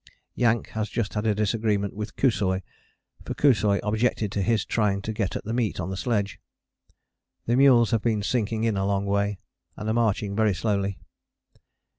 [0.33, 2.63] Yank has just had a disagreement with Kusoi
[3.23, 6.39] for Kusoi objected to his trying to get at the meat on the sledge.
[7.45, 9.37] The mules have been sinking in a long way,
[9.77, 10.97] and are marching very slowly.